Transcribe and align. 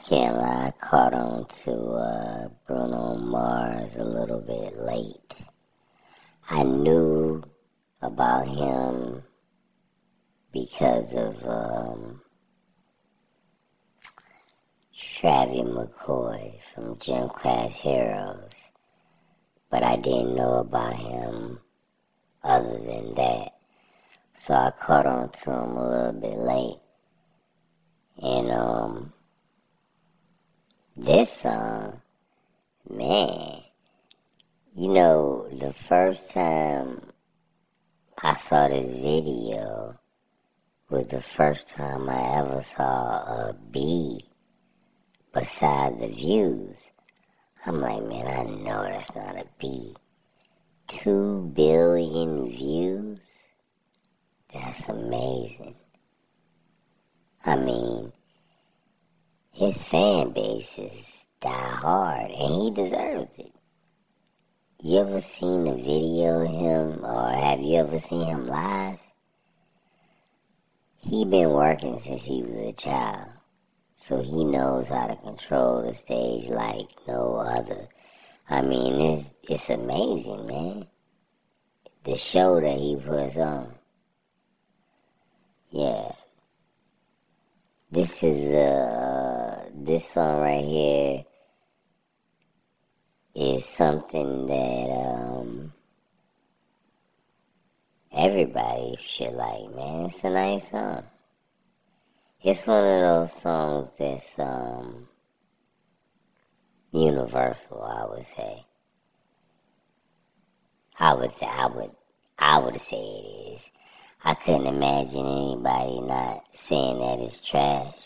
can't 0.00 0.38
lie, 0.38 0.66
I 0.66 0.70
caught 0.72 1.14
on 1.14 1.46
to 1.64 1.72
uh, 1.72 2.48
Bruno 2.66 3.16
Mars 3.16 3.96
a 3.96 4.04
little 4.04 4.40
bit 4.40 4.76
late. 4.76 5.34
I 6.48 6.62
knew 6.62 7.42
about 8.02 8.48
him 8.48 9.22
because 10.52 11.14
of 11.14 11.46
um, 11.46 12.20
Travie 14.94 15.62
McCoy 15.62 16.60
from 16.74 16.98
Gym 16.98 17.28
Class 17.28 17.78
Heroes, 17.78 18.70
but 19.70 19.82
I 19.82 19.96
didn't 19.96 20.34
know 20.34 20.54
about 20.54 20.94
him 20.94 21.60
other 22.42 22.78
than 22.78 23.14
that. 23.14 23.52
So 24.32 24.54
I 24.54 24.70
caught 24.70 25.06
on 25.06 25.30
to 25.30 25.50
him 25.50 25.76
a 25.76 25.90
little 25.90 26.20
bit 26.20 26.38
late. 26.38 26.80
And 28.22 28.50
um 28.50 29.12
this 31.00 31.32
song, 31.32 31.98
man, 32.90 33.62
you 34.76 34.88
know, 34.88 35.48
the 35.50 35.72
first 35.72 36.32
time 36.32 37.00
I 38.22 38.34
saw 38.34 38.68
this 38.68 38.84
video 38.84 39.98
was 40.90 41.06
the 41.06 41.22
first 41.22 41.70
time 41.70 42.10
I 42.10 42.40
ever 42.40 42.60
saw 42.60 42.84
a 42.84 43.56
bee 43.70 44.20
beside 45.32 45.98
the 45.98 46.08
views. 46.08 46.90
I'm 47.64 47.80
like, 47.80 48.02
man, 48.02 48.26
I 48.26 48.42
know 48.42 48.82
that's 48.82 49.14
not 49.14 49.38
a 49.38 49.46
bee. 49.58 49.94
Two 50.86 51.50
billion 51.54 52.50
views? 52.50 53.48
That's 54.52 54.86
amazing. 54.90 55.76
I 57.46 57.56
mean, 57.56 58.12
his 59.52 59.82
fan 59.82 60.30
base 60.30 60.78
is 60.78 61.28
die 61.40 61.48
hard, 61.50 62.30
and 62.30 62.54
he 62.54 62.70
deserves 62.70 63.38
it. 63.38 63.52
You 64.82 65.00
ever 65.00 65.20
seen 65.20 65.66
a 65.66 65.74
video 65.74 66.44
of 66.44 66.50
him, 66.50 67.04
or 67.04 67.30
have 67.30 67.60
you 67.60 67.76
ever 67.76 67.98
seen 67.98 68.26
him 68.26 68.46
live? 68.46 68.98
He 71.02 71.24
been 71.24 71.50
working 71.50 71.98
since 71.98 72.24
he 72.24 72.42
was 72.42 72.56
a 72.56 72.72
child, 72.72 73.28
so 73.94 74.22
he 74.22 74.44
knows 74.44 74.88
how 74.88 75.06
to 75.06 75.16
control 75.16 75.82
the 75.82 75.94
stage 75.94 76.48
like 76.48 76.88
no 77.06 77.36
other. 77.36 77.88
I 78.48 78.62
mean, 78.62 79.00
it's 79.00 79.32
it's 79.42 79.70
amazing, 79.70 80.46
man. 80.46 80.86
The 82.04 82.14
show 82.14 82.60
that 82.60 82.78
he 82.78 82.96
puts 82.96 83.36
on. 83.36 83.74
Yeah. 85.70 86.12
This 87.92 88.22
is 88.22 88.54
uh 88.54 89.68
this 89.74 90.10
song 90.10 90.42
right 90.42 90.64
here 90.64 91.24
is 93.34 93.64
something 93.64 94.46
that 94.46 94.90
um 94.90 95.72
everybody 98.12 98.96
should 99.00 99.32
like, 99.32 99.74
man. 99.74 100.04
It's 100.04 100.22
a 100.22 100.30
nice 100.30 100.70
song. 100.70 101.02
It's 102.40 102.64
one 102.64 102.84
of 102.84 103.00
those 103.00 103.32
songs 103.32 103.90
that's 103.98 104.38
um 104.38 105.08
universal, 106.92 107.82
I 107.82 108.06
would 108.06 108.24
say. 108.24 108.66
I 110.96 111.14
would 111.14 111.32
I 111.42 111.66
would 111.66 111.90
I 112.38 112.60
would 112.60 112.76
say 112.76 112.98
it 112.98 113.52
is. 113.54 113.70
I 114.22 114.34
couldn't 114.34 114.66
imagine 114.66 115.26
anybody 115.26 116.00
not 116.02 116.44
saying 116.54 116.98
that 116.98 117.20
it's 117.20 117.40
trash. 117.40 117.96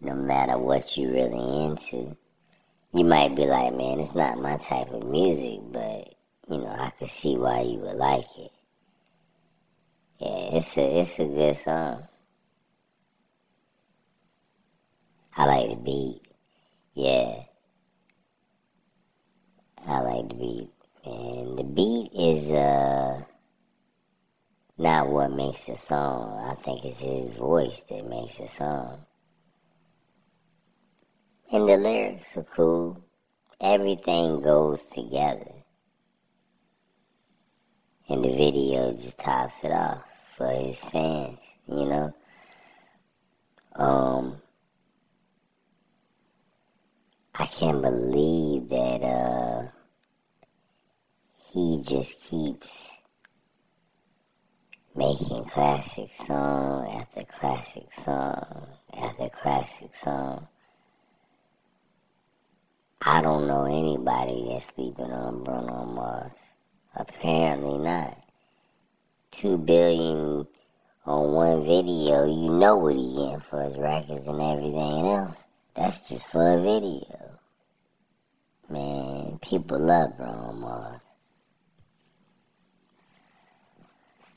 No 0.00 0.14
matter 0.14 0.56
what 0.56 0.96
you 0.96 1.10
really 1.10 1.64
into. 1.64 2.16
You 2.94 3.04
might 3.04 3.36
be 3.36 3.44
like, 3.46 3.74
man, 3.74 4.00
it's 4.00 4.14
not 4.14 4.40
my 4.40 4.56
type 4.56 4.90
of 4.90 5.04
music, 5.04 5.60
but 5.70 6.14
you 6.50 6.58
know, 6.62 6.74
I 6.78 6.90
could 6.90 7.08
see 7.08 7.36
why 7.36 7.60
you 7.60 7.78
would 7.80 7.96
like 7.96 8.24
it. 8.38 8.52
Yeah, 10.18 10.56
it's 10.56 10.78
a 10.78 11.00
it's 11.00 11.18
a 11.18 11.26
good 11.26 11.54
song. 11.54 12.08
I 15.36 15.44
like 15.44 15.70
the 15.70 15.76
beat. 15.76 16.22
Yeah. 16.94 17.42
I 19.86 20.00
like 20.00 20.28
the 20.30 20.34
beat. 20.34 20.70
And 21.04 21.58
the 21.58 21.64
beat 21.64 22.10
is 22.14 22.50
uh 22.50 23.22
not 24.88 25.10
what 25.10 25.30
makes 25.30 25.66
the 25.66 25.74
song. 25.74 26.42
I 26.48 26.54
think 26.54 26.82
it's 26.82 27.02
his 27.02 27.28
voice 27.36 27.82
that 27.90 28.08
makes 28.08 28.38
the 28.38 28.48
song. 28.48 29.04
And 31.52 31.68
the 31.68 31.76
lyrics 31.76 32.38
are 32.38 32.42
cool. 32.44 33.04
Everything 33.60 34.40
goes 34.40 34.82
together. 34.84 35.52
And 38.08 38.24
the 38.24 38.34
video 38.34 38.92
just 38.92 39.18
tops 39.18 39.62
it 39.62 39.72
off 39.72 40.04
for 40.38 40.48
his 40.48 40.82
fans, 40.82 41.40
you 41.66 41.84
know. 41.84 42.14
Um 43.74 44.40
I 47.34 47.44
can't 47.44 47.82
believe 47.82 48.70
that 48.70 49.02
uh 49.02 49.66
he 51.52 51.82
just 51.82 52.18
keeps 52.20 52.97
making 54.98 55.44
classic 55.44 56.10
song 56.10 57.00
after 57.00 57.22
classic 57.22 57.92
song 57.92 58.66
after 58.92 59.28
classic 59.28 59.94
song. 59.94 60.48
I 63.00 63.22
don't 63.22 63.46
know 63.46 63.64
anybody 63.66 64.48
that's 64.48 64.66
sleeping 64.66 65.12
on 65.12 65.44
Bruno 65.44 65.84
Mars. 65.84 66.32
Apparently 66.96 67.78
not. 67.78 68.18
Two 69.30 69.56
billion 69.56 70.48
on 71.06 71.32
one 71.32 71.62
video, 71.62 72.26
you 72.26 72.50
know 72.50 72.76
what 72.78 72.96
he 72.96 73.14
getting 73.14 73.38
for 73.38 73.62
his 73.62 73.78
records 73.78 74.26
and 74.26 74.42
everything 74.42 75.06
else. 75.06 75.46
That's 75.74 76.08
just 76.08 76.28
for 76.32 76.58
a 76.58 76.60
video. 76.60 77.38
Man, 78.68 79.38
people 79.38 79.78
love 79.78 80.16
Bruno 80.16 80.52
Mars. 80.54 81.07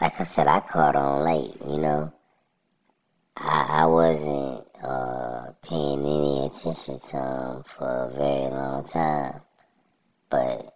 Like 0.00 0.20
I 0.20 0.24
said, 0.24 0.46
I 0.46 0.60
caught 0.60 0.96
on 0.96 1.24
late, 1.24 1.56
you 1.66 1.78
know. 1.78 2.12
I, 3.36 3.82
I 3.82 3.86
wasn't 3.86 4.66
uh, 4.82 5.52
paying 5.62 6.00
any 6.00 6.46
attention 6.46 6.98
to 6.98 7.16
him 7.16 7.62
for 7.64 8.08
a 8.08 8.10
very 8.10 8.50
long 8.50 8.84
time. 8.84 9.40
But, 10.28 10.74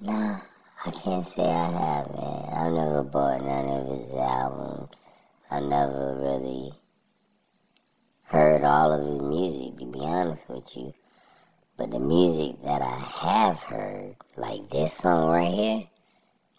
nah, 0.00 0.40
I 0.84 0.90
can't 0.90 1.26
say 1.26 1.42
I 1.42 1.70
have, 1.70 2.10
man. 2.14 2.48
I've 2.52 2.72
never 2.72 3.02
bought 3.02 3.42
none 3.42 3.68
of 3.68 3.98
his 3.98 4.14
albums. 4.14 4.90
I 5.50 5.60
never 5.60 6.16
really 6.20 6.72
heard 8.24 8.64
all 8.64 8.92
of 8.92 9.06
his 9.06 9.20
music, 9.20 9.78
to 9.78 9.86
be 9.86 10.00
honest 10.00 10.48
with 10.48 10.76
you. 10.76 10.92
But 11.76 11.90
the 11.90 12.00
music 12.00 12.62
that 12.62 12.80
I 12.80 12.96
have 12.96 13.62
heard, 13.62 14.16
like 14.36 14.68
this 14.70 14.94
song 14.94 15.28
right 15.28 15.52
here, 15.52 15.84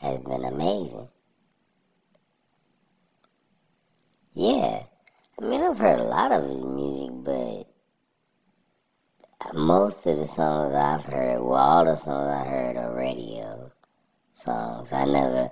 has 0.00 0.18
been 0.18 0.44
amazing. 0.44 1.08
Yeah. 4.34 4.82
I 5.40 5.44
mean, 5.44 5.62
I've 5.62 5.78
heard 5.78 6.00
a 6.00 6.04
lot 6.04 6.32
of 6.32 6.48
his 6.48 6.62
music, 6.62 7.10
but 7.24 7.66
most 9.54 10.06
of 10.06 10.18
the 10.18 10.28
songs 10.28 10.74
I've 10.74 11.04
heard, 11.04 11.40
well, 11.40 11.54
all 11.54 11.84
the 11.86 11.94
songs 11.94 12.28
I 12.28 12.44
heard 12.44 12.76
are 12.76 12.94
radio 12.94 13.70
songs. 14.32 14.92
I 14.92 15.06
never 15.06 15.50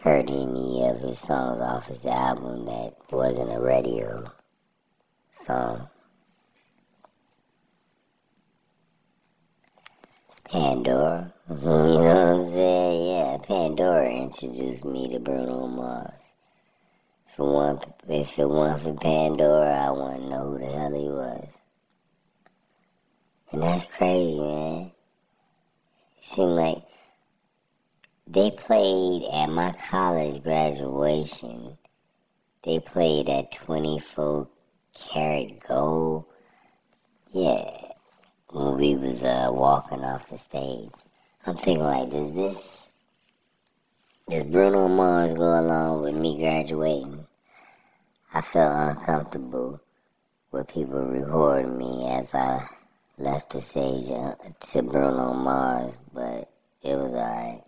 heard 0.00 0.28
any 0.28 0.88
of 0.88 0.98
his 0.98 1.18
songs 1.18 1.60
off 1.60 1.86
his 1.86 2.04
album 2.04 2.66
that 2.66 2.96
wasn't 3.12 3.52
a 3.52 3.60
radio 3.60 4.24
song. 5.32 5.88
Pandora. 10.54 11.34
You 11.48 11.56
know 11.56 11.98
what 11.98 12.16
I'm 12.16 12.48
saying? 12.48 13.08
Yeah, 13.08 13.38
Pandora 13.38 14.08
introduced 14.08 14.84
me 14.84 15.08
to 15.08 15.18
Bruno 15.18 15.66
Mars. 15.66 16.32
If 17.28 17.40
it 17.40 17.42
weren't, 17.42 17.84
if 18.08 18.38
it 18.38 18.48
weren't 18.48 18.80
for 18.80 18.94
Pandora, 18.94 19.74
I 19.74 19.90
wouldn't 19.90 20.30
know 20.30 20.52
who 20.52 20.58
the 20.58 20.66
hell 20.66 20.94
he 20.94 21.08
was. 21.08 21.58
And 23.50 23.64
that's 23.64 23.84
crazy, 23.86 24.38
man. 24.38 24.92
It 26.18 26.24
seemed 26.24 26.52
like 26.52 26.84
they 28.28 28.52
played 28.52 29.24
at 29.32 29.48
my 29.48 29.74
college 29.90 30.40
graduation. 30.40 31.76
They 32.62 32.78
played 32.78 33.28
at 33.28 33.50
24 33.50 34.46
Karat 35.10 35.64
Gold. 35.66 36.26
Yeah, 37.32 37.83
when 38.54 38.76
we 38.76 38.94
was 38.94 39.24
uh, 39.24 39.48
walking 39.50 40.04
off 40.04 40.30
the 40.30 40.38
stage. 40.38 40.92
I'm 41.44 41.56
thinking 41.56 41.82
like, 41.82 42.08
does 42.10 42.32
this, 42.32 42.92
does 44.30 44.44
Bruno 44.44 44.86
Mars 44.86 45.34
go 45.34 45.58
along 45.58 46.02
with 46.02 46.14
me 46.14 46.38
graduating? 46.38 47.26
I 48.32 48.40
felt 48.42 48.96
uncomfortable 48.96 49.80
with 50.52 50.68
people 50.68 51.00
recording 51.00 51.76
me 51.76 52.08
as 52.12 52.32
I 52.32 52.68
left 53.18 53.50
the 53.50 53.60
stage 53.60 54.08
uh, 54.10 54.36
to 54.68 54.82
Bruno 54.84 55.34
Mars, 55.34 55.98
but 56.12 56.48
it 56.80 56.94
was 56.94 57.12
alright. 57.12 57.64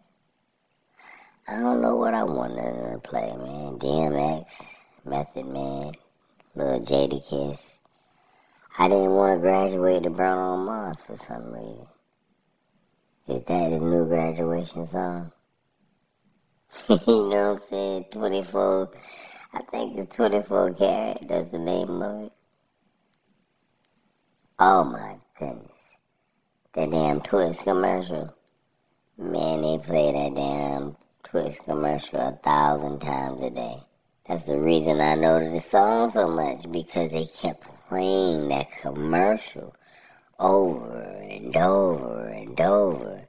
I 1.48 1.58
don't 1.58 1.82
know 1.82 1.96
what 1.96 2.14
I 2.14 2.22
wanted 2.22 2.92
to 2.92 2.98
play, 3.00 3.26
man. 3.36 3.78
DMX, 3.80 4.62
Method 5.04 5.46
Man, 5.46 5.94
Lil 6.54 6.80
Jadakiss. 6.80 7.75
I 8.78 8.88
didn't 8.88 9.14
want 9.14 9.38
to 9.38 9.40
graduate 9.40 10.02
to 10.02 10.10
on 10.22 10.66
Mars 10.66 11.00
for 11.00 11.16
some 11.16 11.50
reason. 11.50 11.86
Is 13.26 13.42
that 13.44 13.70
the 13.70 13.80
new 13.80 14.04
graduation 14.06 14.84
song? 14.84 15.32
you 16.88 16.96
know 17.06 17.26
what 17.26 17.52
I'm 17.52 17.58
saying? 17.58 18.04
24. 18.10 18.90
I 19.54 19.60
think 19.62 19.96
the 19.96 20.04
24 20.04 20.74
karat, 20.74 21.26
that's 21.26 21.50
the 21.50 21.58
name 21.58 22.02
of 22.02 22.24
it. 22.24 22.32
Oh 24.58 24.84
my 24.84 25.16
goodness. 25.38 25.96
That 26.74 26.90
damn 26.90 27.22
Twist 27.22 27.64
commercial. 27.64 28.34
Man, 29.16 29.62
they 29.62 29.78
play 29.78 30.12
that 30.12 30.34
damn 30.34 30.96
Twist 31.24 31.64
commercial 31.64 32.20
a 32.20 32.32
thousand 32.32 33.00
times 33.00 33.42
a 33.42 33.50
day. 33.50 33.85
That's 34.28 34.42
the 34.42 34.58
reason 34.58 35.00
I 35.00 35.14
know 35.14 35.38
the 35.38 35.60
song 35.60 36.10
so 36.10 36.26
much 36.28 36.70
because 36.70 37.12
they 37.12 37.26
kept 37.26 37.62
playing 37.88 38.48
that 38.48 38.72
commercial 38.80 39.72
over 40.36 41.00
and 41.00 41.56
over 41.56 42.26
and 42.26 42.60
over 42.60 43.28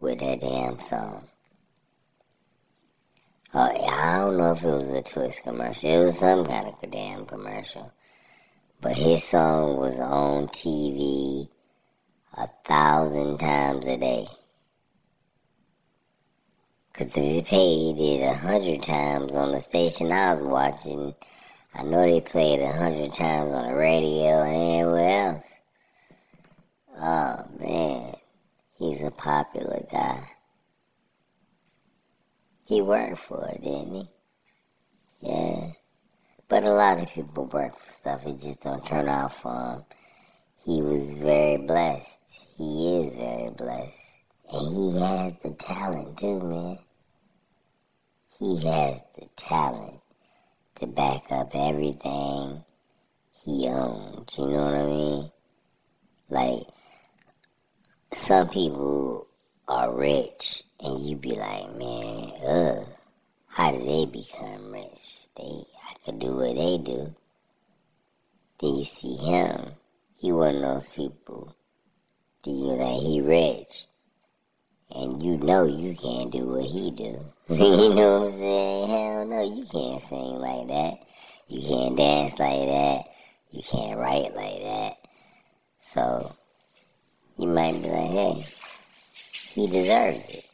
with 0.00 0.20
that 0.20 0.40
damn 0.40 0.80
song. 0.80 1.28
Oh, 3.52 3.60
I 3.60 4.18
don't 4.18 4.38
know 4.38 4.52
if 4.52 4.64
it 4.64 4.66
was 4.66 4.92
a 4.92 5.02
Twist 5.02 5.42
commercial. 5.42 5.90
It 5.90 6.04
was 6.04 6.18
some 6.18 6.46
kind 6.46 6.68
of 6.68 6.74
a 6.82 6.86
damn 6.86 7.26
commercial. 7.26 7.92
But 8.80 8.96
his 8.96 9.24
song 9.24 9.76
was 9.76 9.98
on 9.98 10.48
TV 10.48 11.48
a 12.34 12.48
thousand 12.64 13.38
times 13.38 13.86
a 13.86 13.96
day. 13.98 14.28
Cause 16.98 17.06
if 17.06 17.14
they 17.14 17.42
played 17.42 18.00
it 18.00 18.24
a 18.24 18.34
hundred 18.34 18.82
times 18.82 19.30
on 19.30 19.52
the 19.52 19.60
station 19.60 20.10
I 20.10 20.34
was 20.34 20.42
watching, 20.42 21.14
I 21.72 21.84
know 21.84 22.02
they 22.02 22.20
played 22.20 22.60
a 22.60 22.72
hundred 22.72 23.12
times 23.12 23.52
on 23.52 23.68
the 23.68 23.76
radio 23.76 24.42
and 24.42 24.56
anywhere 24.56 25.20
else. 25.28 25.46
Oh 26.96 27.44
man, 27.60 28.16
he's 28.80 29.00
a 29.00 29.12
popular 29.12 29.86
guy. 29.92 30.28
He 32.64 32.80
worked 32.80 33.18
for 33.18 33.48
it, 33.48 33.62
didn't 33.62 33.94
he? 33.94 34.08
Yeah. 35.20 35.70
But 36.48 36.64
a 36.64 36.72
lot 36.72 36.98
of 36.98 37.10
people 37.10 37.44
work 37.44 37.78
for 37.78 37.92
stuff, 37.92 38.26
it 38.26 38.40
just 38.40 38.64
don't 38.64 38.84
turn 38.84 39.08
out 39.08 39.34
for 39.34 39.54
him. 39.54 39.84
He 40.64 40.82
was 40.82 41.12
very 41.12 41.58
blessed. 41.58 42.18
He 42.56 42.98
is 42.98 43.14
very 43.14 43.50
blessed. 43.50 44.16
And 44.50 44.76
he 44.76 44.98
has 44.98 45.34
the 45.44 45.50
talent 45.50 46.18
too, 46.18 46.40
man 46.40 46.78
he 48.38 48.54
has 48.64 49.00
the 49.16 49.28
talent 49.36 50.00
to 50.76 50.86
back 50.86 51.24
up 51.32 51.50
everything 51.54 52.64
he 53.32 53.66
owns. 53.66 54.38
You 54.38 54.46
know 54.46 54.64
what 54.64 54.74
I 54.74 54.86
mean? 54.86 55.30
Like, 56.30 56.66
some 58.14 58.48
people 58.48 59.26
are 59.66 59.92
rich, 59.92 60.62
and 60.78 61.04
you 61.04 61.16
be 61.16 61.30
like, 61.30 61.74
man, 61.76 62.32
ugh, 62.46 62.86
how 63.48 63.72
did 63.72 63.82
they 63.82 64.06
become 64.06 64.72
rich? 64.72 65.26
They, 65.36 65.42
I 65.42 65.94
could 66.04 66.20
do 66.20 66.36
what 66.36 66.54
they 66.54 66.78
do. 66.78 67.14
Then 68.60 68.74
you 68.76 68.84
see 68.84 69.16
him, 69.16 69.72
he 70.16 70.30
one 70.30 70.56
of 70.56 70.62
those 70.62 70.88
people. 70.88 71.56
Do 72.42 72.50
you 72.50 72.72
like 72.74 73.02
he 73.02 73.20
rich? 73.20 73.86
And 74.94 75.22
you 75.22 75.36
know 75.38 75.64
you 75.66 75.94
can't 75.94 76.30
do 76.30 76.44
what 76.46 76.64
he 76.64 76.90
do. 76.90 77.24
you 77.48 77.94
know 77.94 78.20
what 78.20 78.32
I'm 78.32 78.38
saying? 78.38 78.88
Hell 78.88 79.26
no, 79.26 79.42
you 79.42 79.64
can't 79.66 80.02
sing 80.02 80.38
like 80.38 80.68
that. 80.68 80.98
You 81.48 81.66
can't 81.66 81.96
dance 81.96 82.38
like 82.38 82.68
that. 82.68 83.04
You 83.50 83.62
can't 83.62 83.98
write 83.98 84.34
like 84.34 84.62
that. 84.62 84.96
So 85.80 86.32
you 87.38 87.48
might 87.48 87.82
be 87.82 87.88
like, 87.88 88.10
hey, 88.10 88.46
he 89.54 89.66
deserves 89.66 90.28
it. 90.30 90.47